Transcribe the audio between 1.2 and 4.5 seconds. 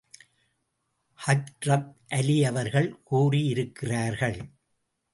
ஹஜ்ரத் அலி அவர்கள் கூறியிருக்கிறார்கள்.